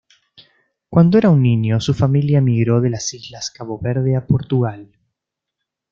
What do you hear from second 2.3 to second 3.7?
emigró de las islas